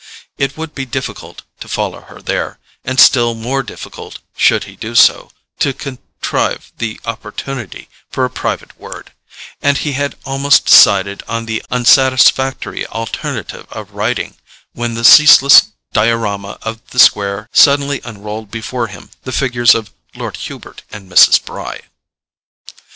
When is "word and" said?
8.79-9.77